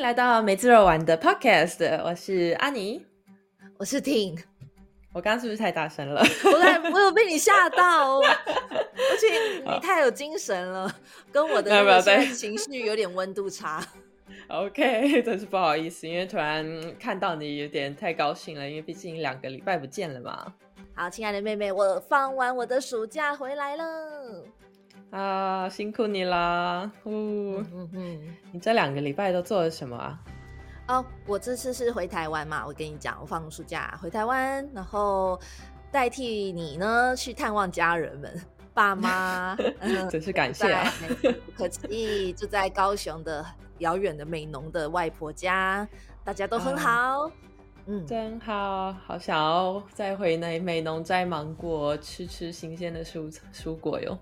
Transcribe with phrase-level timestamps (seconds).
[0.00, 3.04] 迎来到梅自肉玩的 Podcast，我是阿尼，
[3.76, 4.34] 我是婷。
[5.12, 6.22] 我刚刚是不是太大声了？
[6.90, 10.90] 我有被你吓到， 而且你太有精神了，
[11.30, 12.00] 跟我的那个
[12.34, 13.86] 情绪有点温度差。
[14.48, 16.64] OK，真是不好意思，因为突然
[16.98, 20.54] 看到你有点太高兴了，因为毕竟两个礼拜不见了嘛。
[20.94, 23.84] 好，亲爱的妹妹，我放完我的暑假回来了。
[25.10, 26.90] 啊，辛苦你啦！
[27.04, 28.20] 嗯嗯，
[28.52, 30.20] 你这两个礼拜都做了什么啊？
[30.86, 35.38] 哦，我这次是回台湾嘛，我跟你讲，我放暑假回台湾，然后
[35.90, 38.40] 代替你呢去探望家人们，
[38.72, 39.56] 爸妈，
[40.10, 40.92] 真是感谢啊！
[41.56, 43.44] 可惜住在高雄的
[43.78, 45.86] 遥远的美浓的外婆家，
[46.24, 47.28] 大家都很好，
[47.86, 54.16] 嗯，真好，好想要再回那美浓摘芒果，吃吃新鲜的蔬蔬果哟。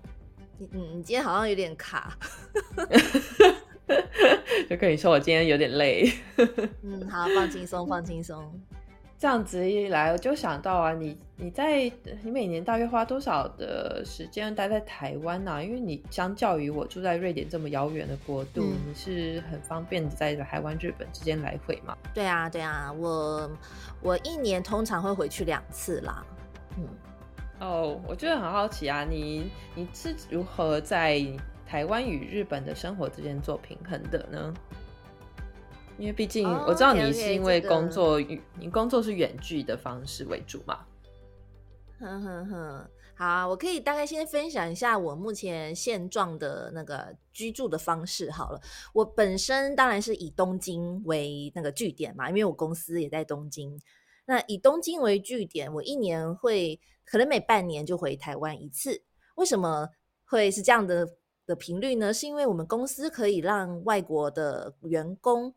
[0.59, 2.17] 嗯，你今天好像有点卡，
[4.69, 6.11] 就跟你说我今天有点累。
[6.81, 8.51] 嗯，好，放轻松，放轻松。
[9.17, 11.91] 这样子一来，我就想到啊，你你在
[12.23, 15.61] 你每年大约花多少的时间待在台湾呢？
[15.63, 21.97] 因为你相较于我住在瑞典这么遥远的国度，你是很方便在台湾、日本之间来回嘛？
[22.13, 23.51] 对啊，对啊，我
[24.01, 26.25] 我一年通常会回去两次啦。
[26.77, 26.87] 嗯。
[27.59, 31.21] 哦，我觉得很好奇啊，你你是如何在
[31.67, 34.53] 台湾与日本的生活之间做平衡的呢？
[35.97, 38.17] 因为毕竟我知道你是因为工作，
[38.57, 40.79] 你工作是远距的方式为主嘛。
[41.99, 48.61] 哼哼哼，好，我可以大概先分享一下我目前现状的那个居住的方式好了。
[48.93, 53.77] 我本身当然是以东京为那个据点嘛，因为我公司也在东京。
[54.25, 56.79] 那以东京为据点，我一年会。
[57.09, 59.01] 可能每半年就回台湾一次，
[59.35, 59.89] 为什么
[60.25, 61.09] 会是这样的
[61.47, 62.13] 的频率呢？
[62.13, 65.55] 是因为我们公司可以让外国的员工，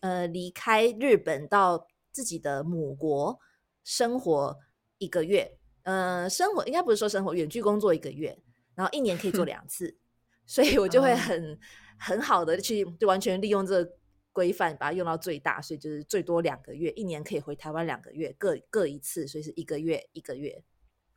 [0.00, 3.38] 呃，离开日本到自己的母国
[3.84, 4.58] 生活
[4.98, 8.36] 一个月，呃，生活应该不是说生活，远距工作一个月，
[8.74, 9.96] 然后一年可以做两次，
[10.44, 11.56] 所以我就会很
[11.96, 13.92] 很好的去就完全利用这个
[14.34, 20.62] 规范，把它用到最大，所以就是最多两个月，一年可以回台湾两个月，各各一次，所以是一个月一个月。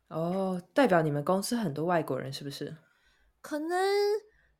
[0.06, 2.74] 哦，代表你们公司很多外国人是不是？
[3.42, 3.76] 可能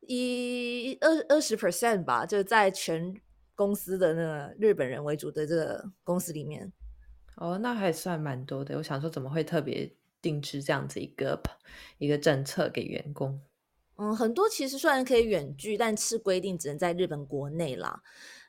[0.00, 3.14] 以二二十 percent 吧，就在全
[3.54, 6.72] 公司的那个日本人为主的这个公司里面。
[7.36, 8.76] 哦，那还算蛮多的。
[8.76, 11.40] 我想说，怎么会特别定制这样子一个
[11.98, 13.40] 一个政策给员工？
[13.96, 18.02] 嗯，很多其实虽然可以远距，但是规定只能在日本国内啦。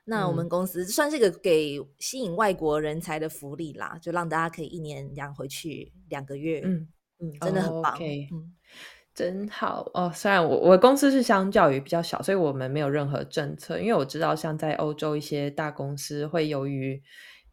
[0.04, 6.62] 那我们公司算是一个给吸引外国人才的福利啦，就让大家可以一年养回去两个月。
[6.64, 6.88] 嗯
[7.22, 7.96] 嗯，真的很棒。
[8.00, 8.54] 嗯，
[9.14, 10.10] 真好哦。
[10.14, 13.78] 虽然我我公司是相较于比较小，所以我们没有任何政策。
[13.78, 17.00] 因为我知道，像在欧洲一些大公司会由于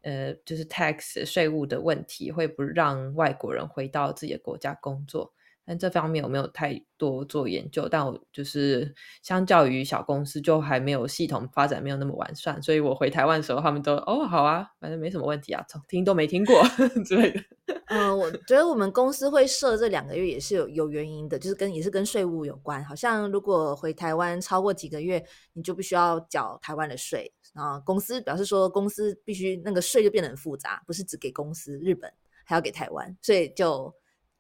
[0.03, 5.34] 呃，就是 tax 税务的问题，会不让外国人回到自己的国家工作。
[5.67, 16.63] 但这方面我没有太多做研究，但我就是相较于小公司，就还没有系统发展，没有那么完善，所以我回台湾的时候，他们都哦好啊，反正没什么问题啊，从听都没听过
[17.03, 17.41] 之类的。
[17.88, 22.81] 嗯，我觉得我们公司会设这两个月也是有有原因的，就是跟也是跟税务有关。
[22.85, 27.78] 好像如果回台湾超过几个月，你就必须要缴台湾的税啊。
[27.81, 32.09] 公司表示说，公司必须那个税就变得很复杂，不是只给公司日本，
[32.45, 33.94] 还要给台湾，所以就。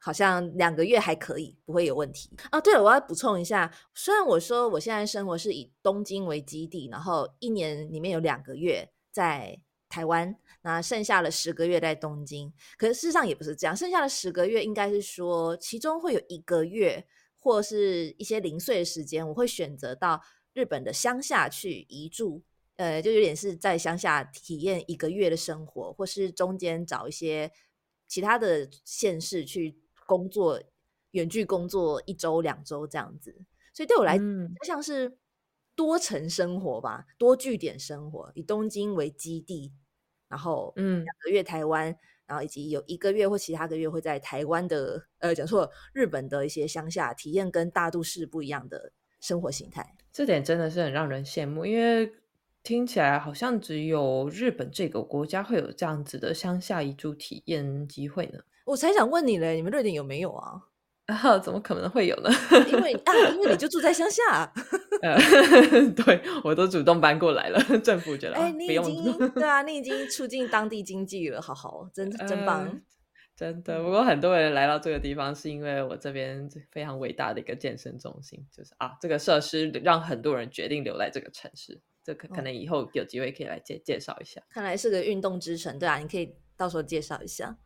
[0.07, 2.61] 好像两个月还可以，不会有问题啊。
[2.61, 9.59] 对了，我要补充一下，虽然我说我现在生活是以东京为基地，然后一年里面有两个月在
[9.89, 17.05] 台湾，那剩下的十个月在东京，可是事实上也不是这样，剩下的十个月应该是说，其中会有一个月
[17.37, 20.21] 或是一些零碎的时间，我会选择到
[20.53, 22.41] 日本的乡下去移住，
[22.77, 27.51] 呃，就有点是在乡下体验一个月的生活，或是中间找一些
[28.07, 29.77] 其他的县市去。
[30.07, 30.59] 工作
[31.11, 33.39] 远距工作一周两周这样子，
[33.71, 34.25] 所以对我来讲
[34.65, 35.19] 像是
[35.75, 39.71] 多层生活吧，多据点生活，以东京为基地，
[40.27, 41.03] 然后嗯。
[41.03, 41.95] 两个月台湾，
[42.25, 52.11] 然后以及有一个月或其他个月会在台湾的呃讲错日本的一些乡下体验跟大都市不一样的生活形态，这点真的是很让人羡慕，因为
[52.63, 58.39] 听起来好像只有日本这个国家会有这样子的乡下移住体验机会呢。
[58.67, 60.61] 我才想问你嘞，你们瑞典有没有啊？
[61.05, 62.29] 啊， 怎么可能会有呢？
[62.69, 64.51] 因为啊，因为你就住在乡下。
[65.01, 65.17] 呃，
[65.95, 72.81] 对我都主动搬过来了，政府觉得哎，你已经对啊，你已经促进当地经济了，好好，真 真棒，
[73.37, 73.81] 真的。
[73.81, 81.79] 不过很多人来到这个地方，是因为我这边非常伟大的一个健身中心，就是啊，这个设施让很多人决定留在这个城市。
[82.03, 84.41] 这可可能以后有机会可以来介介绍一下。
[84.49, 87.57] 看来是个运动之城，对啊，你可以到时候介绍一下。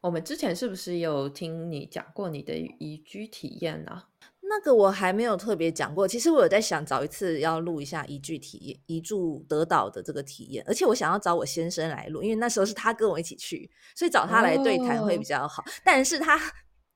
[0.00, 4.04] 我们之前是不是有听你讲过你的移居体验呢？
[4.42, 6.08] 那个我还没有特别讲过。
[6.08, 15.62] 其实我有在想找一次要录一下移居体验、移住德岛的这个体验，而且我想要找我先生来录，因为那时候是他跟我一起去，所以找他来对谈会比较好。
[15.84, 16.40] 但是他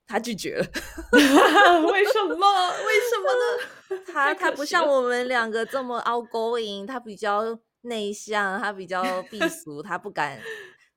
[0.07, 0.67] 他拒绝了，
[1.13, 2.71] 为什么？
[2.87, 4.03] 为什么呢？
[4.11, 10.41] 他他不像我们两个这么 outgoing，他比较内向，他比较避俗，他不敢。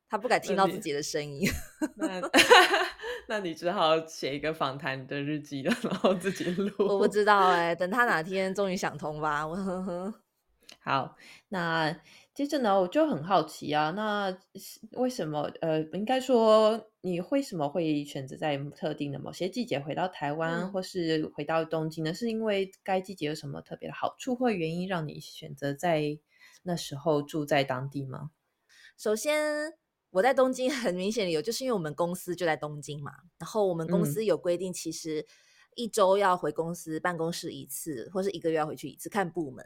[0.09, 1.48] 他不敢听到自己的声音，
[1.95, 2.21] 那
[3.27, 6.71] 那你只好写一个访谈的日记了，然后自己录。
[6.80, 9.45] 我不知道哎，等他哪 天终于想通吧。
[9.45, 10.13] 我呵呵。
[10.80, 11.18] 好，
[11.50, 11.94] 那
[12.33, 14.38] 接着呢，我就很好奇啊，那
[14.92, 22.13] 为什么呃，应该说你为什么会选择在特定的某些季节回到台湾，或是回到东京呢？
[22.13, 26.18] 是因为该季节有什么特别的好处或原因，让你选择在
[26.63, 28.31] 那时候住在当地吗？
[28.98, 29.74] 首先。
[30.17, 35.23] 我在东京很明显的有，就是因为我们公司就在东京嘛，然后我们公司有规定，其实
[35.75, 39.63] 一周要回公司办公室一次，或是一个月要回去一次，看部门。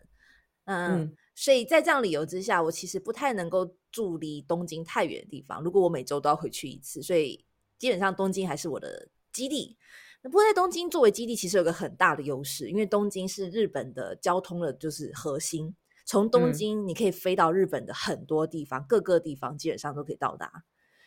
[0.65, 5.63] 嗯，所以在这样理由之下，我其实不太能够住离东京太远的地方。
[5.63, 7.45] 如果我每周都要回去一次，所以
[7.77, 9.77] 基本上东京还是我的基地。
[10.21, 15.73] 那不过在东京作为基地，其实有个很大的优势，因为东京是日本的交通的就是核心。
[16.11, 20.65] 从东京你可以飞到日本的很多地方，各个地方基本上都可以到达。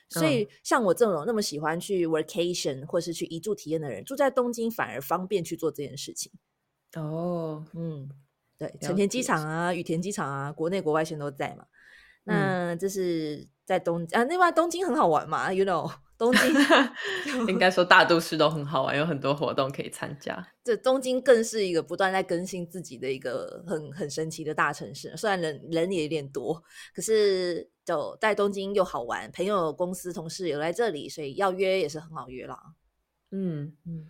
[0.09, 6.33] 所以像我这种那么喜欢去 vacation 或是去一住体验的人，住在东京反而方便去做这件事情。
[6.97, 8.09] 哦，嗯，
[8.57, 11.67] 对，成田机场啊、羽田机场啊，国内国外线都在嘛。
[12.23, 15.93] 那这是在东啊，另外东京很好玩嘛，you know。
[16.17, 16.55] 东京
[17.49, 20.47] 应该说大都市都很好玩，有很多活动可以参加。
[20.63, 25.15] 这东京更是一个不断在更新自己的一个很很神奇的大城市。
[25.17, 26.63] 虽然人人也有点多，
[26.95, 32.57] 可是就在东京又好玩，朋友、公司、同事有来这里，所以要约也是很好约了。
[33.33, 34.09] 嗯嗯，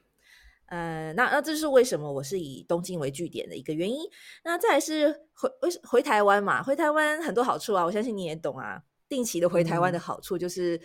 [0.67, 3.99] 呃，那那这是为什么我是以东京为据点的一个原因。
[4.45, 8.83] 那再是回回回台湾嘛，回台湾很多好处啊，我相信你也懂啊。
[9.07, 10.81] 定期的回台湾的好处就是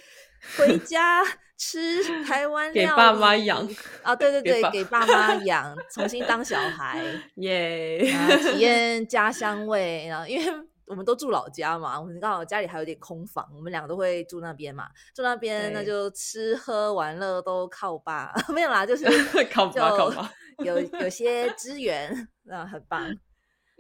[0.58, 1.24] 回家
[1.58, 3.68] 吃台湾给爸妈养
[4.02, 7.04] 啊，对对对，给爸妈养，重新当小孩，
[7.36, 10.08] 耶，体 验家乡味。
[10.08, 10.54] 然后因为
[10.86, 19.06] 我们都住老家嘛，我们刚好家里还有点空房，我们两个都会住那边嘛，住那边那就吃喝玩乐都靠爸， 没有啦，就是
[19.52, 23.16] 靠爸靠爸，有有些资源那，很棒。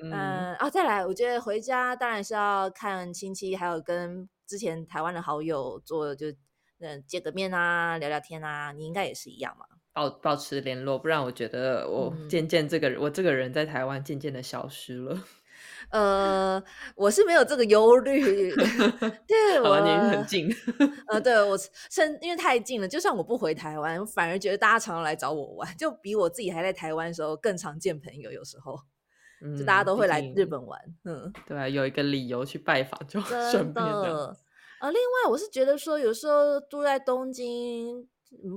[0.01, 0.11] 嗯
[0.55, 6.27] 啊，再来，我觉得回家当然是要看亲戚，还有跟之前台湾的好友做，就
[6.79, 8.71] 嗯见个面啊，聊聊天啊。
[8.71, 15.21] 你应该也是一样嘛，保保持联络，不然我觉得我渐渐这个我这个人在台湾渐渐的消失了。
[15.91, 16.63] 呃，
[16.95, 18.53] 我是没有这个忧虑，
[19.27, 20.49] 对我你很近，
[21.07, 21.57] 呃， 对我
[21.89, 28.77] 甚因为太近了，就算我不回台湾，反而觉得大家常常来找我玩，就比我自己还在台湾的时候更常见朋友，有时候。
[29.57, 34.35] 就大家都会来日本玩，嗯，对，有一个理由去拜访就顺便的。
[34.79, 38.07] 啊，另外我是觉得说，有时候住在东京，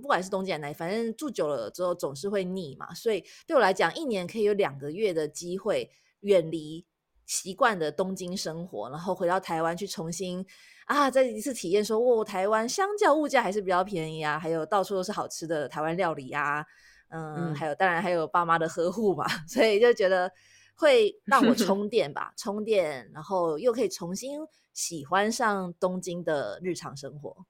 [0.01, 2.95] 不管是东京还是哪，反正住久了之后总是会腻嘛。
[2.95, 5.91] 所以对我来讲，一年可以有两个月的机会
[6.21, 6.87] 远离
[7.27, 10.47] 习惯的东京生活，然后回到台湾去重新
[10.87, 16.65] 啊再一次体验，说哦，台湾相较物价还是比较便宜啊，还有到处都是好吃的台湾料理啊，
[17.11, 20.31] 嗯，还有当然还有爸妈的呵护嘛， 所以就觉得。
[20.75, 24.41] 会让我 充电吧，充电，然后又可以重新
[24.73, 27.47] 喜欢上东京的日常生活。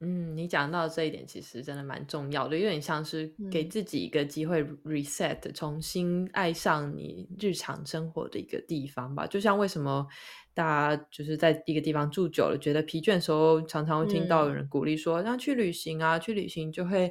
[0.00, 9.26] 嗯，你讲到这一点，其实真的蛮重要的，有点像是给自己一个机会 reset，重新爱上你日常生活的一个地方吧。
[9.26, 10.06] 就像为什么
[10.52, 17.10] 大家就是在一个地方住久了，觉得疲倦的时候，常常会听到有人鼓励说，让去旅行啊，去旅行就会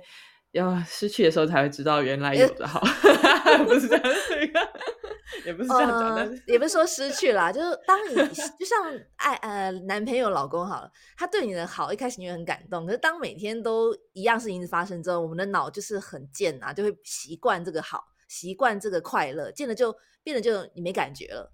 [0.54, 2.80] 要失去的时候才会知道原来有的好，
[3.66, 4.04] 不是这样
[5.46, 21.52] 也不是这样讲，但是也不是说失去啦，就是当你就像爱呃男朋友、老公好了，他对你的好，一开始你会很感动，可是当每天都一样事情发生之后，我们的脑就是很贱啊，就会习惯这个好，习惯这个快乐，见了就变得就你没感觉了。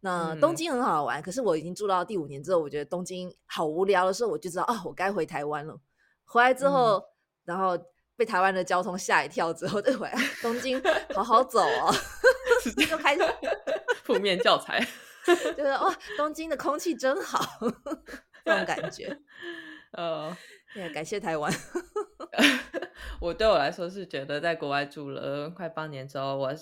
[0.00, 5.76] 那东京很好玩，可是我已经住到第五年之后，我觉得东京好无聊的时候，我就知道哦，我该回台湾了。
[6.24, 7.02] 回来之后，
[7.44, 7.76] 然后。
[8.16, 10.80] 被台湾的交通吓一跳之后，再回来东京
[11.14, 11.94] 好好走哦，
[12.88, 13.22] 就开始
[14.04, 14.80] 负面教材，
[15.24, 17.58] 就是哇，东京的空气真好，
[18.44, 19.18] 这种感觉。
[19.92, 20.36] 呃，
[20.74, 21.52] 也感谢台湾。
[23.20, 26.54] 我对我来说是觉得，在国外住了快半年之后，我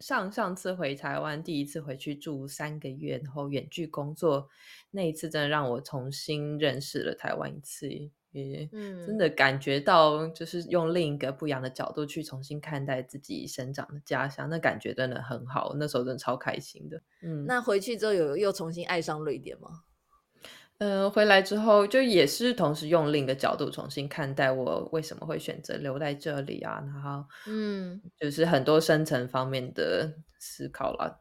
[0.00, 4.48] 上上次回台湾，第一次回去住三个月，然后远距工作，
[4.90, 7.88] 那一次真的让我重新认识了台湾一次，
[8.42, 8.66] 也
[9.06, 17.00] 真的感觉到就是用另一个不一样的角度去重新看待自己生长的家乡，那感觉真的很好，那时候真的超开心的。
[17.22, 19.84] 嗯，那回去之后有又重新爱上瑞典吗？
[20.78, 31.20] 嗯，回来之后就也是同时用另一个角度重新看待我为什么会选择留在这里啊，然后嗯，就是很多深层方面的思考了。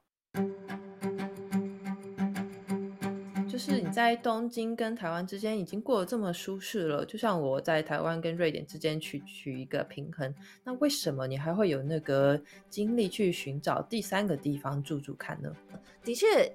[3.67, 12.39] 就是你在东京跟台湾之间已经过得这么舒适了，就像我在台湾跟瑞典之间取取一个平衡，那为什么你还会有那个
[12.69, 15.51] 精力去寻找第三个地方住住看呢？
[16.03, 16.51] 的确。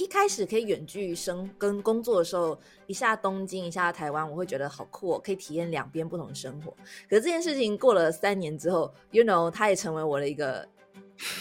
[0.00, 6.70] 一开始可以远距生跟工作的时候，一下东京，一下台湾，我会觉得好酷，可以体验两边不同的生活。
[7.10, 10.64] 可是这件事情过了三年之后，you know，它也成为我的一个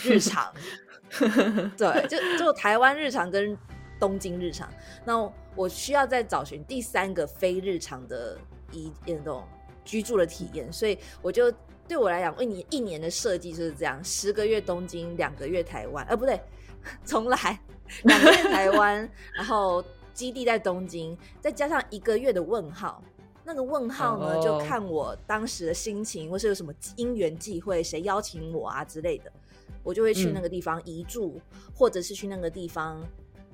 [0.04, 0.52] 日常。
[1.78, 3.56] 对，就就台湾日常跟
[4.00, 4.70] 东京日常，
[5.06, 8.38] 那我需要再找寻第三个非日常的
[8.72, 9.44] 一那种
[9.84, 10.72] 居住的体验。
[10.72, 11.52] 所以我就
[11.88, 16.06] 对我来讲，为你一年的设计就是这样：十个月东京，两个月台湾。
[16.08, 16.40] 呃，不对，
[17.06, 17.60] 重来。
[18.04, 19.82] 两个月台湾， 然后
[20.14, 23.02] 基地在东京，再加上一个月的问号。
[23.46, 29.32] 那个问号呢，就看我当时的心情，或是有什么因缘际会，谁邀请我啊之类的，
[29.84, 31.40] 我就会去那个地方移住，
[31.74, 33.02] 或者是去那个地方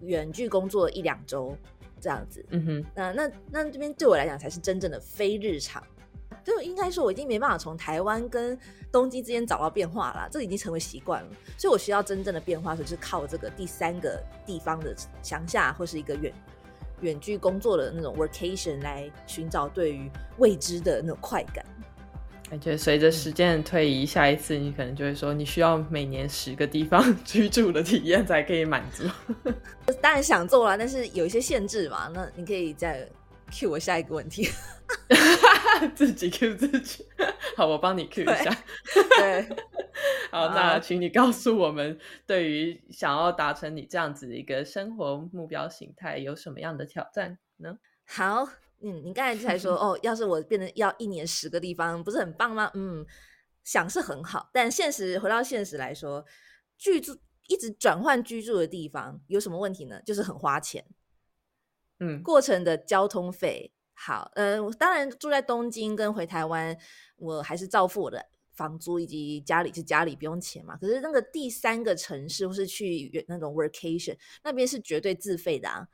[0.05, 1.57] 远距工作一两周
[2.00, 2.45] 这样子。
[2.50, 5.83] 嗯哼，那那那这边对我来讲才是真正的非日常。
[6.43, 8.57] 就应该说，我已经没办法从台湾跟
[8.91, 11.29] 东京之间找到变化了，这已经成为习惯了。
[11.57, 16.33] 所以我需要真正的变化，就是靠这个第三个地方的乡下或是一个远
[17.00, 21.63] 远距工作的那种 vacation 来寻找对于未知的那种快感。
[22.50, 29.03] 感觉随着时间的推移，下一次你可能就会说，你需要每年十个地方 居住的体验才可以满足。
[30.00, 32.12] 当然想做啦，但是有一些限制嘛。
[32.13, 33.09] 那你可以再
[33.51, 34.47] cue 我下一个问题。
[35.95, 37.03] 自己 Q 自己，
[37.57, 38.55] 好，我帮你 Q 一下。
[39.17, 39.50] 对，
[40.29, 41.97] 好，那请你告诉我们，
[42.27, 47.75] 对于想要达成你这样子的一个生活目标形态，有什么样的挑战呢？
[48.05, 48.47] 好，
[48.84, 52.70] 嗯，你刚才才说，哦，要是我变成要一年十个地方，不是很棒吗？
[52.74, 53.06] 嗯，
[53.63, 56.25] 想是很好，但现实回到现实来说，
[56.78, 60.02] 居住一直转换居住的地方有什么问题呢？
[60.06, 60.86] 就是很花钱，
[62.00, 63.74] 嗯，过程的交通费。
[63.94, 66.78] 好，呃，当然住在东京跟回台湾，
[67.16, 70.75] 我还是照付我的房租以及家里是家里不用钱嘛。
[70.75, 75.88] 可是那个第三个城市或是去那种 vacation 那边是绝对自费的啊，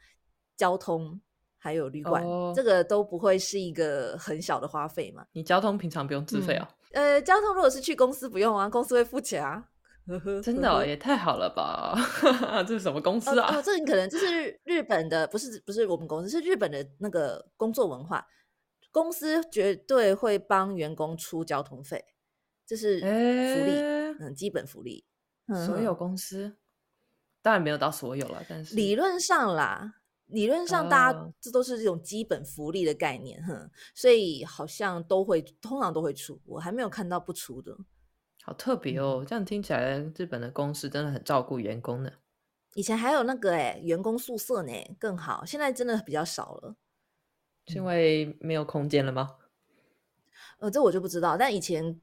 [0.58, 1.22] 交通
[1.60, 2.24] 还有旅馆，
[2.56, 5.26] 这个都不会是一个很小的花费嘛。
[5.34, 6.68] 你交通平常不用自费啊？
[6.94, 9.70] 呃，交通如果是去公司不用啊，公司会付钱啊。
[10.42, 11.94] 真的也太好了吧！
[12.68, 13.56] 这是什么公司啊？
[13.56, 18.26] 哦，这可能就是日本的，不是不是我们公司，是日本的那个工作文化。
[18.92, 22.04] 公司绝对会帮员工出交通费，
[22.66, 23.72] 这是福利，
[24.20, 25.06] 嗯，基本福利。
[25.68, 26.58] 所有公司
[27.44, 29.94] 当然没有到所有了，但是理论上啦，
[30.30, 37.78] 理论上大家这都是这种基本福利的概念，哼，所以好像都会通常都会出，我还没有看到不出的。
[38.44, 42.12] 好特别哦，这样听起来日本的公司真的很照顾员工呢。
[42.76, 46.76] 以前还有那个哎，员工宿舍呢更好，现在真的比较少了。
[47.68, 49.36] 是因为没有空间了吗？
[50.60, 51.36] 呃，这我就不知道。
[51.38, 52.00] 但以前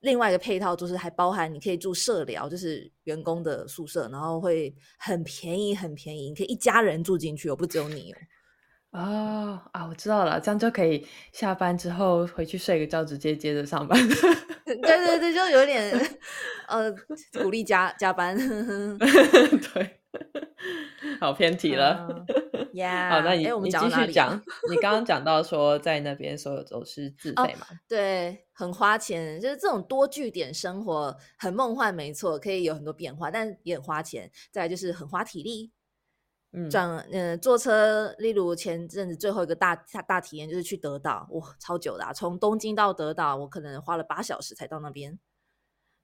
[0.00, 8.16] 另外一个配套就是还包含你可以住社寮，就是员工的宿舍，然后会很便宜，很便宜，你可以一家人住进去，哦，不只有你哦。
[8.92, 13.96] 哦啊，我知道了，这样就可以下班之后回去睡个觉，直接接着上班。
[14.66, 15.92] 对对对，就有点
[16.66, 16.90] 呃
[17.40, 18.36] 鼓励加加班。
[18.98, 19.99] 对，
[21.20, 22.24] 好偏题了。
[22.74, 24.40] 呀， 好，那你你继续讲。
[24.70, 27.66] 你刚刚讲到说，在那边所有都是自费嘛？
[27.88, 34.30] 对，很花钱，就是这种多据点生活很梦幻，没错，可以有很多变化，但也很花钱。
[34.50, 35.72] 再来就是很花体力。
[36.68, 39.76] 转嗯，坐车，例如前阵子最后一个大
[40.08, 45.16] 大体验就是去德岛，哇，超久的，从东京到德岛，我可能花了八小时才到那边。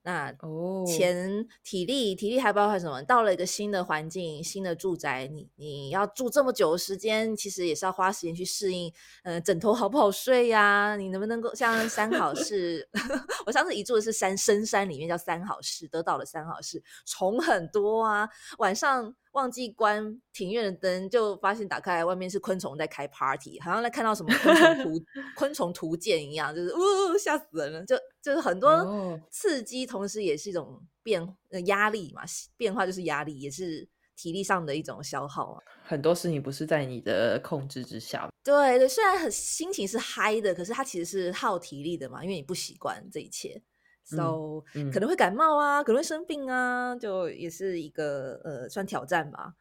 [0.07, 3.03] 那哦，前体力体力还包括什么？
[3.03, 8.89] 到了一个新的环境、新的住宅，你你要住这么久的时间，其实也是要花时间去适应。
[9.23, 10.95] 嗯，枕头好不好睡呀？
[10.95, 12.87] 你能不能够像三好市？
[13.45, 19.13] 我上次一住的是山深山里面，叫三好市，得到了三好市，虫很多啊，晚上。
[19.37, 25.05] 忘记关庭院的灯，就发现打开外面是昆虫在开 party，好像在看到什么昆虫图
[25.37, 27.85] 昆虫图鉴一样，就是呜吓死人了。
[27.85, 32.23] 就就是很多刺激，同时也是一种变呃压力嘛，
[32.57, 35.61] 变化就是压力，也是体力上的一种消耗啊。
[35.85, 38.27] 很多事情不是在你的控制之下。
[38.43, 43.61] 对对，虽然很心情是嗨的，可是它其实是耗体力的嘛，因为你不习惯这一切
[44.07, 49.53] ，so 可能会感冒啊，可能会生病啊，就也是一个呃算挑战吧。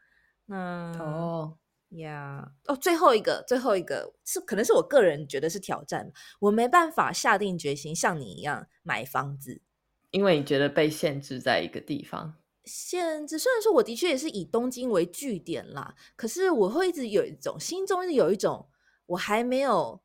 [0.47, 1.59] 那哦。
[1.91, 6.11] 呀，哦，最后一个，最后一个是可能是我个人觉得是挑战，
[6.41, 9.63] 我没办法下定决心像你一样买房子，
[10.11, 12.35] 因为你觉得被限制在一个地方。
[12.65, 18.69] 限制虽然说我的确也是以东京为据点啦，可是我会一直有一种心中是有一种
[19.07, 20.03] 我还没有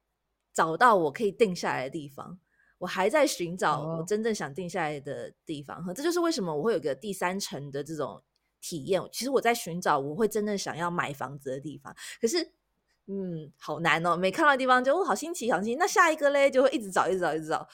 [0.53, 2.37] 找到我可以定下来的地方，
[2.81, 8.21] 我还在寻找我真正想定下来的地方，这就是为什么我会有个第三层的这种。
[8.63, 12.51] 体验，其实我在寻找我会真正想要买房子的地方，可是，
[13.07, 15.75] 嗯，好难哦，没看到地方就好新奇，好新奇。
[15.77, 17.67] 那下一个嘞，就会一直找，一直找，一直找，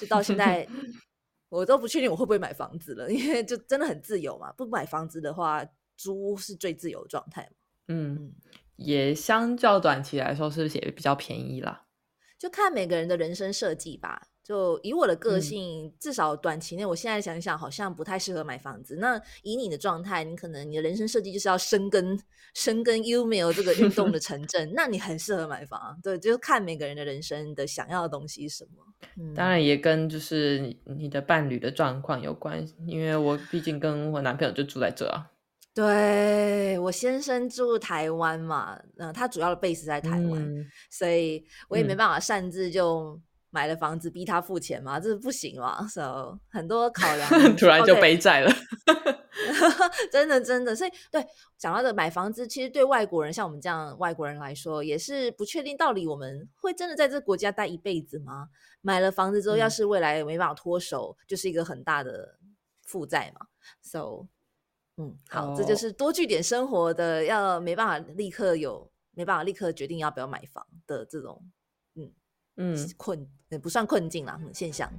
[0.00, 0.66] 就到现在，
[1.48, 4.50] 我都不确定我会不会买房子了，因为就真的很自由嘛。
[4.54, 5.64] 不买房子的话，
[5.96, 7.56] 租是最自由的状态嘛。
[7.86, 8.34] 嗯，
[8.74, 11.86] 也相较短期来说，是不是也比较便宜啦？
[12.36, 14.26] 就看每个人的人生设计吧。
[14.44, 18.96] 就以我的个性，至少短期内，我现在想想，好像不太适合买房子。
[18.96, 22.18] 那以你的状态，你可能你的人生设计就是要深耕
[22.52, 25.96] 深耕 U 没有这个运动的 城镇，那你很适合买房。
[26.02, 29.32] 对，就是看每个人的人生的想要的东西是什么。
[29.32, 35.30] 当然也跟就是你的伴侣的状况有关，因为我毕竟跟我男朋友就住在这啊。
[35.72, 43.20] 对我先生住台湾嘛，嗯，他主要的 base 在台湾，所以我也没办法擅自就。
[43.54, 48.50] 买了房子逼他付钱嘛，这是不行嘛？So 很多考量， 突然就背债了
[50.10, 50.74] 真的真的。
[50.74, 51.22] 所以对
[51.58, 58.48] 讲到的买房子，其实对外国人像我们这样外国人来说，也是不确定到底我们会真的在这个国家待一辈子吗？
[58.80, 62.38] 买了房子之后，要是未来没办法脱手，就是一个很大的
[62.86, 63.46] 负债嘛。
[63.82, 64.28] So
[64.96, 71.50] 嗯，好，这就是多据点生活的，要没办法立刻有没办法立刻决定要不要买房的这种。
[71.94, 72.10] 嗯，
[72.96, 74.90] 困也不算困境啦，现象。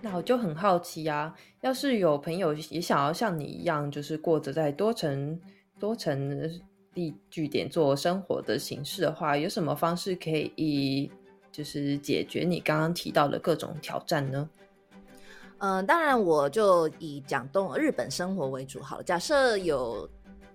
[0.00, 5.40] 那我就很好奇啊，要是有朋友也想要像你一样，就是过着在多层
[5.78, 6.50] 多层
[6.92, 11.10] 地据点做生活的形式的话，有什么方式可以
[11.52, 14.48] 就是解决你刚刚提到的各种挑战呢？
[15.58, 19.02] 嗯，当然我就以讲东日本生活为主好了。
[19.02, 20.08] 假设有。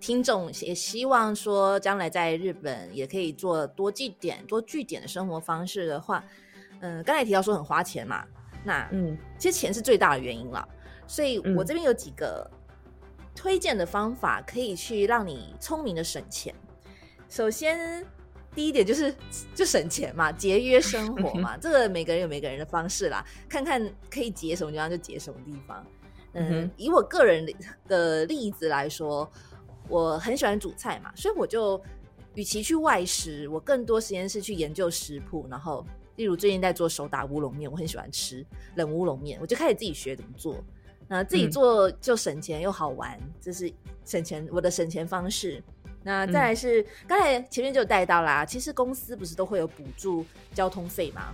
[0.04, 6.22] 听众也希望说，将来在日本也可以做多据点、多据点的生活方式的话，
[6.82, 8.26] 嗯，刚才提到说很花钱嘛，
[8.66, 10.68] 那嗯，其实钱是最大的原因了。
[11.08, 12.46] 所以我这边有几个
[13.34, 16.54] 推荐的方法，可以去让你聪明的省钱。
[17.30, 18.06] 首先，
[18.54, 19.16] 第一点就是
[19.56, 25.82] 就省钱嘛，节约生活嘛， 这个每个人有每个人的方式啦，看看可以节什么地方就节什么地方。
[26.34, 27.48] 嗯，以我个人
[27.88, 29.32] 的例子来说。
[29.89, 31.82] 我很喜欢煮菜嘛，所以我就
[32.36, 35.46] 与其去外食，我更多时间是去研究食谱。
[35.50, 40.56] 然后，例如最近在做手打乌龙面，我很喜欢吃冷乌龙面，我就开始自己学怎么做。
[41.08, 43.72] 那自己做就省钱又好玩，这是
[44.06, 45.62] 省钱我的省钱方式。
[46.02, 51.34] 那再来是刚才前面就有带到啦，其实公司不是都会有补助交通费吗？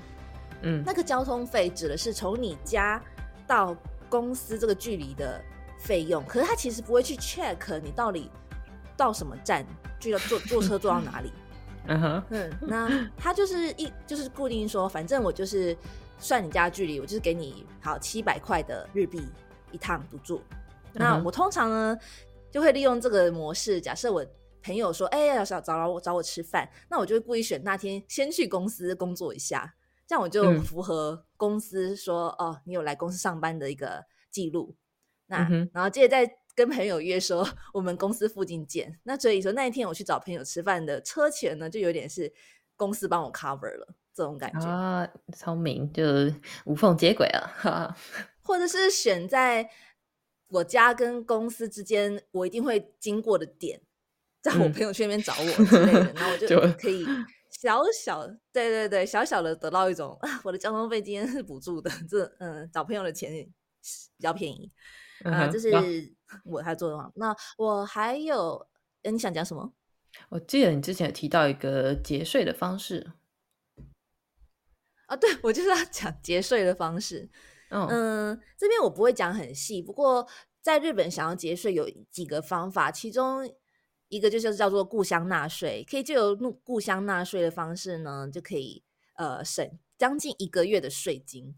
[0.64, 3.02] 嗯，那个交通费指的是从你家
[3.48, 3.76] 到
[4.10, 5.42] 公司这个距离的。
[5.80, 8.30] 费用，可是他其实不会去 check 你到底
[8.96, 9.66] 到什么站，
[10.00, 11.32] 就要坐 坐车坐到哪里。
[11.88, 15.76] 嗯哼，嗯，那他就是一就是固定说，反正我就是
[16.20, 19.24] 算你家距离，我就是给你好七百块的日币
[19.72, 20.42] 一趟补助。
[20.94, 21.98] 那我通常呢
[22.52, 24.24] 就会利用这个模式，假设我
[24.62, 29.74] 朋友说，哎，要找找我找我吃饭，那我就会故意选那天先去公司工作一下，
[30.06, 34.76] 这样我就符合公司说，哦，你有来公司上班的一个记录。
[35.30, 39.00] 那然后接着再跟朋友约说我们公司附近见。
[39.04, 42.34] 那所以说那一天我去找朋友吃饭的车钱呢，就有点是
[42.76, 47.96] 公司帮我 cover 了这种感觉啊，聪明就是无缝接轨了。
[48.42, 49.70] 或者是选在
[50.50, 53.80] 我家跟公司之间我一定会经过的点，
[54.42, 57.06] 在我朋友圈那边找我之类的，然后我 就可以
[57.52, 64.72] 小小对对对小小的得到一种我的交通费今天是补助的，这嗯找朋友的钱比较便宜。
[65.24, 65.70] 啊，这是
[66.46, 67.12] 我还做的嘛？
[67.16, 68.68] 那我还有，
[69.04, 69.74] 你想讲什么？
[70.30, 73.12] 我记得你之前有提到一个节税的方式
[75.06, 77.30] 啊，对我就是要讲节税的方式。
[77.70, 80.28] 嗯，这边我不会讲很细，不过
[80.62, 83.48] 在日本想要节税有几个方法，其中
[84.08, 88.84] 一个就是叫做故乡纳税，可以就有故乡纳税的方式呢，就可以
[89.18, 91.56] 呃省将近一个月的税金，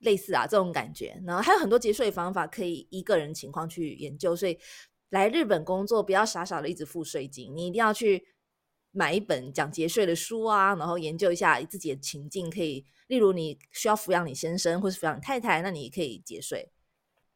[0.00, 1.20] 类似啊这种感觉。
[1.26, 4.34] 然后还有很多节税方法可以依个人情况去研究。
[4.34, 4.58] 所以
[5.10, 8.26] 来日本工作不要傻傻的一直付税金，你一定要去
[8.90, 16.72] 买一本讲节税的书啊，然后研究一下自己的情境，可以例如你需要抚养你先生或是抚养你太太，那你可以节税。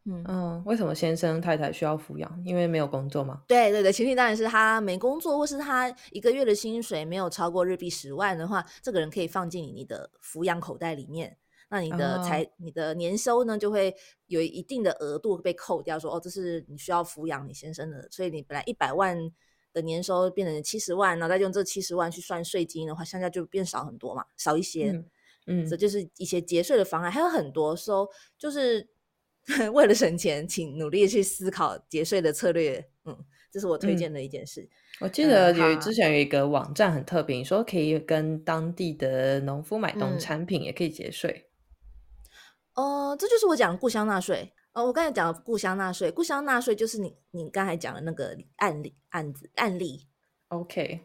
[0.07, 2.42] 嗯嗯，为什么先生太太需要抚养？
[2.42, 3.42] 因为没有工作吗？
[3.46, 11.37] 对对对，前提当然是他没工作，或是他一个月的薪水没有超过日币十万的话，这个人可以放进你的抚养口袋里面。
[11.70, 13.94] 那你的财、你的年收呢，就会
[14.26, 19.16] 有一定的额度被扣掉，说哦，这是你需要抚养你先生的，所以你本来一百万
[19.72, 25.02] 的年收变成七十万，然后再用这七十万去算税金的话，相加就变少很多嘛，少一些。
[25.46, 28.88] 嗯，这就是一些节税的方案，还有很多说就是。
[29.72, 32.87] 为了省钱，请努力去思考节税的策略。
[33.06, 34.68] 嗯，这是我推荐的一件事。
[35.00, 41.50] 我记得有之前有一个网站很特别，说可以跟当地的农夫买农产品，也可以节税。
[42.81, 44.53] 哦，这就是我讲故乡纳税。
[44.73, 50.07] 哦，我刚才讲故乡纳税，故乡纳税就是你你刚才讲的那个案例案子案例。
[50.49, 51.01] OK。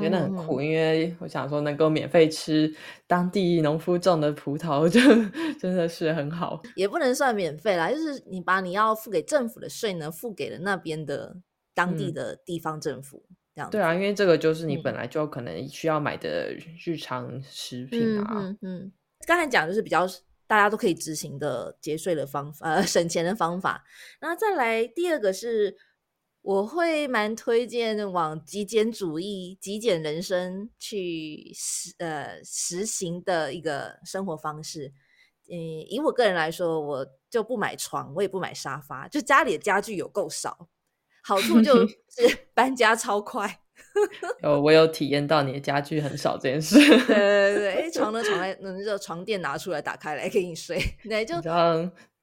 [0.00, 2.72] 觉得很苦，因为我想说能够免费吃
[3.08, 5.00] 当地农夫种的葡萄，就
[5.58, 6.62] 真的是很好。
[6.76, 11.36] 也不能算免费啦，就是你把你要付给政府的税呢，付给了那边的
[11.74, 13.68] 当地的地方政府，这样。
[13.68, 16.54] 对啊，因为这个就是你本来就可能需要买的
[16.86, 18.34] 日常食品啊。
[18.36, 18.92] 嗯嗯。
[19.26, 20.06] 刚才讲就是比较
[20.50, 23.84] 大家都可以执行的节税的方法，呃，省钱的方法。
[24.20, 25.76] 那再来第二个是。
[26.42, 34.94] 我会蛮推荐往极简主义、极简人生去实呃实行的一个生活方式。
[35.50, 35.54] 嗯，
[35.90, 40.70] 以我个人来说，我就不买床，我也不买沙发，就家里的家具有够少，
[41.22, 43.60] 好处就 是搬家超快。
[44.42, 46.76] 有，我有体验到你的家具很少这件事。
[46.78, 51.36] 对对对，哎， 床呢，床来，那个床垫拿出来打开来给你睡，那就。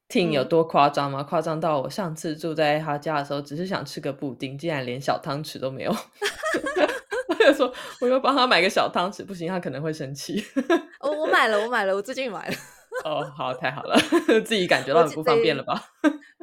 [0.08, 1.22] 听有多夸张吗？
[1.22, 5.94] 夸张到我上次住在他家的时候，只是想吃个布丁，竟然连小汤匙都没有。
[7.28, 10.42] 我就说，我要帮他买个小汤匙，不行，他可能会生气。
[11.00, 12.54] 哦，我买了，我买了，我最近买了。
[13.04, 13.96] 哦，好，太好了，
[14.44, 15.82] 自己感觉到很不方便了吧？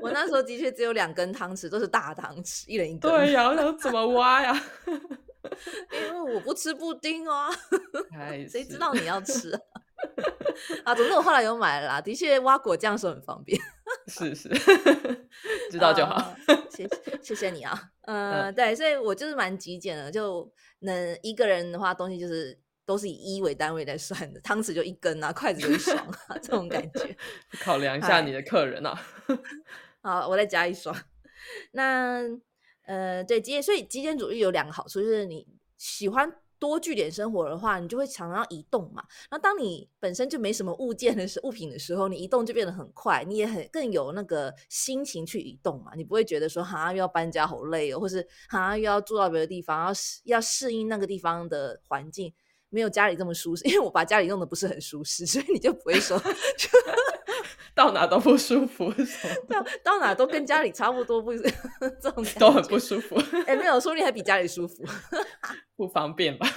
[0.02, 3.12] 我那时候的确只有两根汤匙，都是大汤匙，一人一根。
[3.12, 4.54] 对呀，我想怎么挖呀？
[5.92, 7.50] 因为我不吃布丁哦。
[8.50, 9.52] 谁知道你要吃？
[10.84, 13.60] 啊，总之我后来有买了啦，的确挖果酱是很方便。
[14.08, 14.50] 是是，
[15.72, 16.36] 知道就好。
[16.70, 16.88] 谢
[17.22, 27.18] 谢谢你啊，嗯，对，所以我就是蛮极简的，就能一个人的话，东西就是都是以一为单位在算的，汤匙就一根啊，筷子就一 双啊，这种感觉。
[27.62, 29.00] 考量一下你的客人啊。
[30.02, 30.96] 好，我再加一双。
[31.72, 32.22] 那
[32.86, 36.32] 呃，对极简，所以极简主义有两个好处，就是你喜欢。
[36.58, 39.04] 多聚点生活的话，你就会常常移动嘛。
[39.30, 45.92] 那当你本身就没什么物件的时物品的时候，你移动就变得很快，你也很更有那个心情去移动嘛。
[45.96, 52.34] 你不会觉得说哈又要搬家好累哦，或是哈又要住到别的地方，要适要适应那个地方的环境，
[52.76, 53.64] 没有家里这么舒适。
[53.66, 56.22] 因为我把家里弄得不是很舒适，所以你就不会说
[57.74, 58.94] 到哪都不舒服，
[59.48, 61.50] 到到哪都跟家里差不多，不这
[62.12, 63.16] 种 都很不舒服。
[63.48, 64.84] 哎，没有，说不定还比家里舒服。
[65.76, 66.48] 不方便吧？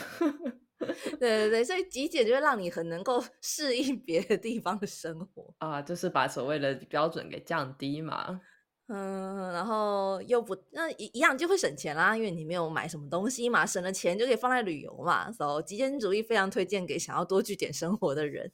[0.79, 8.41] 对对对，所以极简就会让你很能够适应别的地方的生活啊，就是把所谓的标准给降低嘛。
[8.89, 15.31] 嗯，然后又不那一一样就会省钱啦，因为你没有买什么东西嘛，省了钱就可以放在旅游嘛。
[15.31, 18.51] 所以极简主义非常推荐给想要多据点生活的人。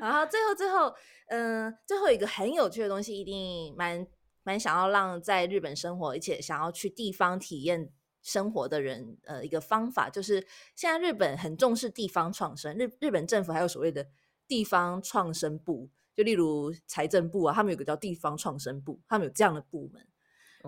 [0.00, 0.94] 然后最后最后，
[1.28, 4.06] 嗯，最后一个很有趣的东西，一定蛮
[4.42, 7.92] 蛮想要让在日本生活，而且想要去地方体验。
[8.22, 10.46] 生活的人，呃，一个方法就是，
[10.76, 14.08] 现在日本很重视地方创生，日日本政府还有所谓的
[14.46, 20.06] 地方创生部，就例如财政部啊，他们有个叫地方创生部，他们有这样的部门。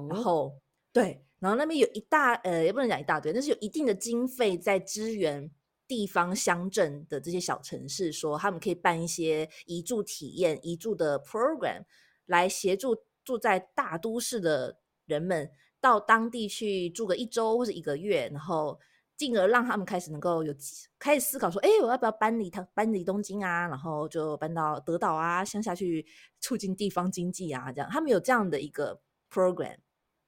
[0.08, 0.54] 然后，
[0.92, 5.50] 对，然后那边有一大，呃，也不能讲一大堆，但是有一定的经费在支援
[5.86, 11.84] 地方乡镇的这些小城市，说他们可以办一些移住体验、移住的 program，
[12.26, 15.50] 来协助住在大都市的人们。
[15.80, 18.78] 到当地去住个一周或者一个月，然后
[19.22, 20.52] 进而让他们开始能够有
[20.98, 23.68] 开始思考说，哎，我要不要搬离他搬离东京啊？
[23.68, 26.04] 然后就搬到德岛啊乡下去
[26.40, 29.76] 促进地方经济啊，这样他们有这样的一个 program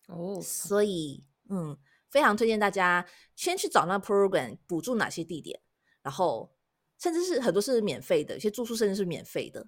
[0.06, 1.76] 哦，所以嗯，
[2.08, 3.04] 非常推荐大家
[3.34, 5.60] 先去找那 program 补助哪些地点，
[6.00, 6.54] 然后
[7.00, 9.66] 甚至是很多是免费的，有些住宿甚至是免费的。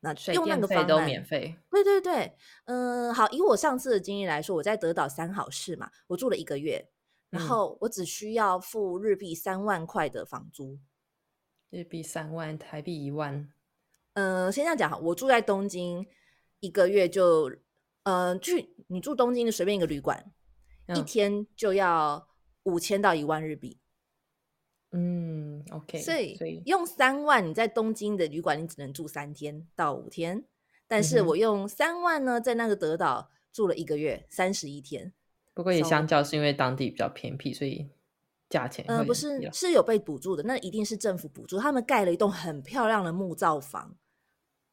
[0.00, 6.86] 那用那个方案都免费，对对对，嗯，好，以我上次的经验来说，我在德岛三好市嘛，我住了一个月，
[7.34, 10.78] 然后我只需要付日币三万块的房租，
[11.70, 13.52] 日币三万，台币一万。
[14.12, 16.06] 嗯，先这样讲哈，我住在东京，
[16.60, 17.50] 一个月就，
[18.04, 20.32] 呃，去你住东京的随便一个旅馆，
[20.94, 22.28] 一天就要
[22.62, 23.80] 五千到一万日币。
[24.92, 26.14] 嗯，OK，所
[26.46, 30.44] 以用三万你在东京的旅馆，你只能住三天到五天，
[30.86, 35.12] 但是我用三万呢，在那个德岛住了一个月，三十一天。
[35.54, 37.88] 不过也相较是因为当地比较偏僻，所以
[38.50, 43.96] 价钱嗯不是是有被补助的，那一定是政府补助，他们盖了一栋很漂亮的木造房。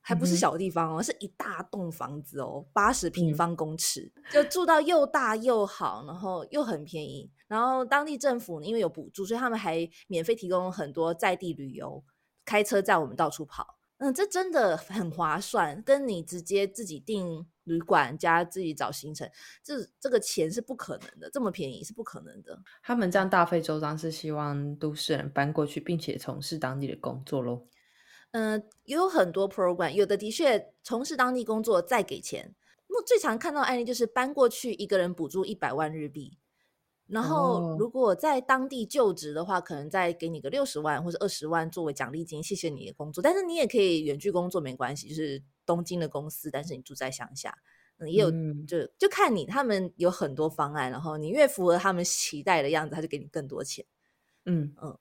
[0.04, 7.30] 还不是小地方哦，是一大栋房子哦，八十平方公尺，就住到又大又好，然后又很便宜。
[7.48, 12.04] 然后当地政府因为有补助，所以他们还免费提供很多在地旅游，
[12.44, 13.78] 开车载我们到处跑。
[13.98, 19.30] 嗯，这真的很划算，跟你直接自己订旅馆加自己找行程，
[19.63, 22.60] 这这个钱是不可能的，这么便宜是不可能的。
[22.82, 27.67] 他们这样大费周章是希望都市人搬过去，并且从事当地的工作喽。
[28.32, 32.56] 嗯，也有很多 program，有的的确从事当地工作再给钱。
[32.88, 36.38] 那最常看到案例就是搬过去一个人补助一百万日币，
[37.12, 43.21] 然后如果在当地就职的话，可能再给你个六十万或者二十万作为奖励金，谢谢你的工作。
[43.21, 47.58] 但是你也可以远距工作没关系，就是东京的公司，但是你住在乡下，
[47.97, 48.32] 嗯，也有
[48.65, 53.86] 就就看你他们有很多方案，然后你越符合他们期待的样子，他就给你更多钱。
[54.45, 54.97] 嗯嗯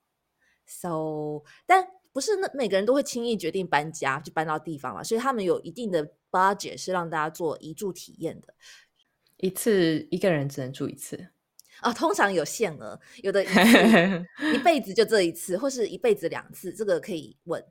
[0.67, 1.87] ，so 但。
[2.13, 8.53] 不是那每个人都会轻易决定搬家就搬到地方嘛，所以他们有一定的 budget 是让大家做一住体验的，
[9.37, 11.29] 一次一个人只能住一次
[11.81, 13.45] 啊，通常有限额，有的
[14.55, 17.65] 一辈子就这一次，或是一辈子两次，这个可以问。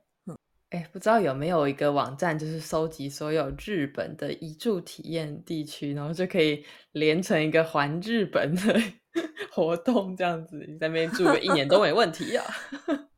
[0.70, 8.80] 哎，不知道有没有一个网站，就是收集所有日本的移住体验地区，然后就可以连成一个环日本的
[9.50, 12.44] 活动，这样子你在那边住个一年都没问题啊。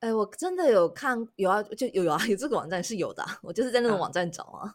[0.00, 4.74] 哎，我真的有看有啊，就有啊，有这个网站是有的，我就是在那种网站找啊。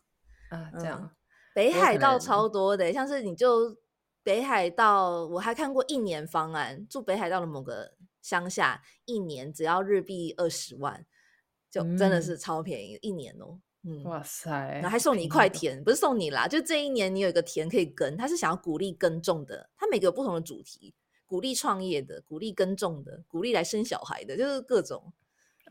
[0.49, 1.11] 啊，这样。
[1.53, 3.69] 北海道超多的，像是你就
[4.23, 11.05] 北海道，我还看过一年方案，住北海道的某个乡下，一年只要日币二十万，
[11.69, 13.59] 就真的是超便宜，一年哦。
[13.83, 20.95] 嗯，哇塞，然后还送你一块田，不是送你啦，就这一年你有一个田可以耕，他是想要鼓励耕种的，他每个有不同的主题。
[21.25, 25.11] 鼓励创业的，鼓励耕种的，鼓励来生小孩的，就是各种。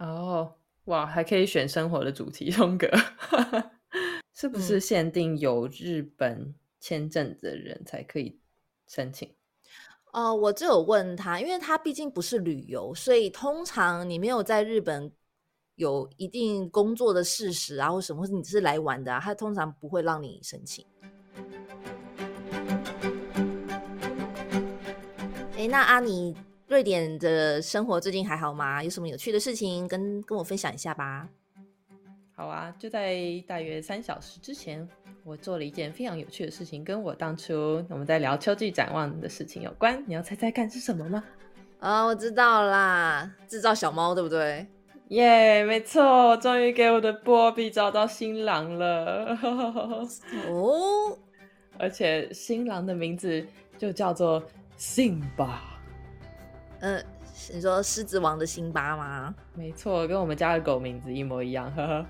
[0.00, 2.88] 哦，哇，还可以选生活的主题风格，
[4.34, 8.40] 是不是限定有日本签证的人才可以
[8.92, 9.34] 申请？
[10.12, 15.10] 哦，我就有问他，因为他毕竟不是旅游，所以通常你没有在日本
[15.76, 20.84] 有一定工作的事实啊，或什么，或者你是来玩的啊，他通常不会让你申请。
[25.56, 28.84] 哎，那阿尼，瑞典的生活最近还好吗？
[28.84, 31.26] 有什么有趣的事情跟跟我分享一下吧？
[32.34, 34.86] 好啊，就在大约三小时之前，
[35.24, 40.02] 我做了一件非常有趣的事情，跟我当初我们在聊秋季展望的事情有关。
[40.06, 41.22] 你要猜猜看是什么吗？
[41.80, 44.66] 啊，我知道啦，制造小猫，对不对？
[45.08, 49.38] 耶，没错，我终于给我的波比找到新郎了。
[50.48, 51.16] 哦，
[51.78, 53.46] 而且新郎的名字
[53.78, 54.42] 就叫做。
[54.78, 55.62] 辛巴，
[56.80, 57.04] 嗯，
[57.54, 59.32] 你说狮子王的辛巴吗？
[59.54, 62.06] 没错，跟我们家的狗名字一模一样，呵呵。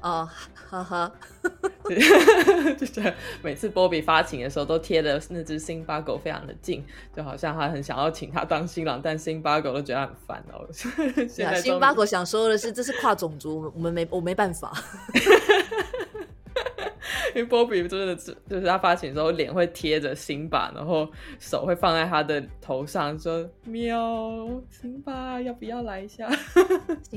[0.00, 0.28] 哦，
[0.70, 1.12] 呵呵，
[2.78, 6.84] 就是每次波比发情的时候，都贴的那只辛巴狗非常的近，
[7.16, 10.66] 就好像他很想要请他当新郎，但辛巴狗都觉得很烦哦。
[11.28, 14.72] 现在辛巴狗想说的是，这是跨种族，我们没我没办法。
[17.34, 26.28] 因为波比真的是，就是他发情的时候，脸会贴着辛巴，然后手会放在他的头上，说：“喵，辛巴要不要来一下？”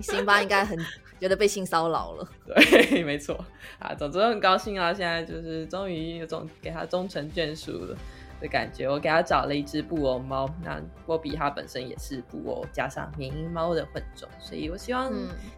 [0.01, 0.77] 辛巴应该很
[1.19, 2.27] 觉得被性骚扰了。
[2.45, 3.43] 对，没错
[3.79, 7.97] 啊，总之很高兴啊，现在就是终于有种给他终成眷属了
[8.39, 8.89] 的感觉。
[8.89, 15.11] 我给他找了一只布偶猫，那波比它本身也是布偶加上缅因猫的混种，所以我希望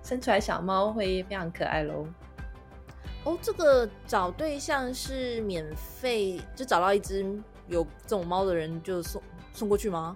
[0.03, 2.05] 生出来小猫会非常可爱喽。
[3.23, 7.25] 哦，这个找对象是免费，就找到一只
[7.67, 9.21] 有这种猫的人就送
[9.53, 10.15] 送过去吗？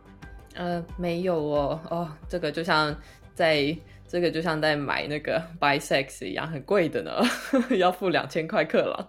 [0.55, 2.93] 呃，没有哦，哦，这个就像
[3.33, 3.75] 在
[4.07, 7.11] 这个就像在买那个 bisex 一样，很贵的呢，
[7.77, 9.07] 要付两千块克朗。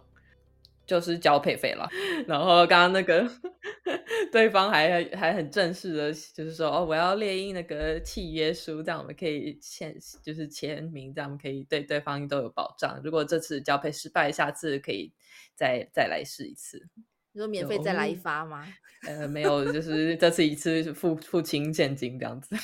[0.89, 1.87] 就是交配费了，
[2.27, 3.31] 然后刚刚那个
[4.33, 12.99] 对方还还很正式的，就是说哦，我要列印那个契约书，这样我们可以签，就是签名，这样可以对对方都有保障。
[13.05, 15.13] 如果这次交配失败，下次可以
[15.55, 16.89] 再再来试一次。
[17.33, 18.67] 你说免费再来一发吗？
[19.07, 22.57] 呃，没有，就是这次一次付付清现金这样子。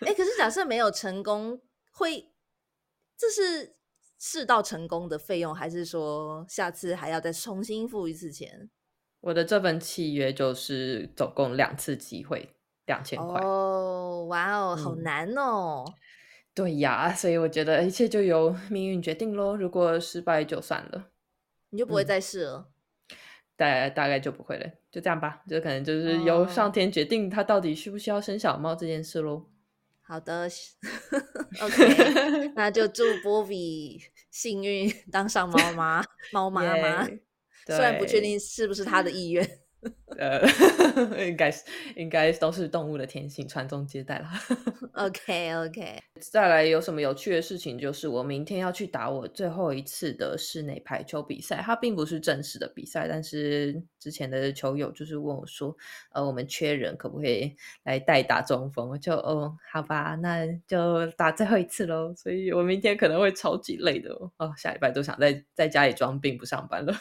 [0.00, 1.60] 哎，可是假设没有成功，
[1.92, 2.32] 会
[3.18, 3.76] 这是
[4.24, 8.70] 试到成功的费用，还是说下次还要再重新付一次钱？
[9.20, 12.54] 我的这份契约就是总共两次机会，
[12.86, 13.40] 两千块。
[13.42, 15.84] 哦，哇哦，好难哦。
[16.54, 19.56] 对呀，所以我觉得一切就由命运决定喽。
[19.56, 21.08] 如果失败就算了，
[21.70, 22.68] 你就不会再试了。
[23.56, 25.42] 大大概就不会了，就这样吧。
[25.48, 29.48] 就可能就是由上天决定他到底需不需要生小猫这件事喽。
[30.04, 30.46] 好的，
[31.62, 33.98] OK，那就祝波比
[34.32, 37.06] 幸运当上猫妈、猫妈妈。
[37.66, 39.61] 虽然不确定是不是他的 意愿。
[40.16, 40.40] 呃，
[41.26, 41.64] 应该是
[41.96, 44.28] 应该都是动物的天性，传宗接代了。
[44.94, 47.78] OK OK，再来有什么有趣的事情？
[47.78, 55.74] 就是我明天要去打我最后一次的室内排球比赛，它并不是正式的比赛，但是之前的球友就是问我说，
[56.12, 58.90] 呃，我们缺人，可不可以来代打中锋？
[58.90, 62.14] 我就哦，好吧，那就打最后一次喽。
[62.14, 66.94] 所以我明天可能会超级累的哦，下礼拜都想在在家里装病不上班了。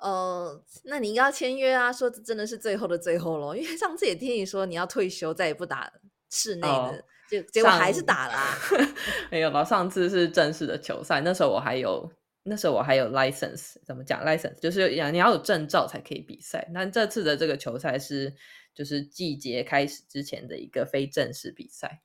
[0.00, 1.92] 哦，那你应该要签约啊！
[1.92, 5.92] 说真的是最后的最后咯，因为上次也听你说你要退休，再也不打
[6.30, 8.56] 室内的，就结果还是打啦。
[9.30, 9.62] 没有吧？
[9.62, 12.10] 上次是正式的球赛，那时候我还有，
[12.44, 14.58] 那时候我还有 license，怎么讲 license？
[14.58, 16.66] 就是你要有证照才可以比赛。
[16.72, 18.34] 那这次的这个球赛是
[18.74, 22.00] 就是季节开始之前的一个非正式比赛，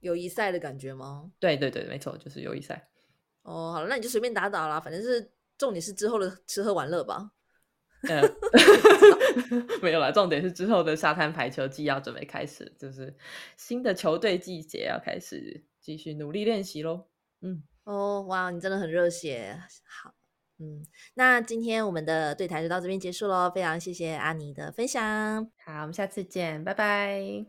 [0.00, 1.30] 友谊赛的感觉吗？
[1.38, 2.88] 对对对，没错，就是友谊赛。
[3.42, 5.30] 哦，好了，那你就随便打打啦，反正是。
[5.60, 7.32] 重点是之后的吃喝玩乐吧？
[9.82, 13.14] 没有啦，重点是之后的沙滩排球季要准备开始，就是
[13.58, 17.08] 新的球队季节要开始继续努力练习喽。
[17.42, 19.62] 嗯，哦，哇，你真的很热血。
[19.84, 20.14] 好，
[20.58, 25.46] 嗯，那今天我们的对谈就到这边结束喽，非常谢谢阿尼的分享。
[25.62, 27.44] 好，我们下次见，拜拜。